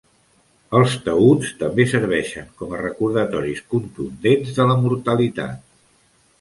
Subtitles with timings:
[0.77, 5.65] Els taüts també serveixen com a recordatoris contundents de la mortalitat.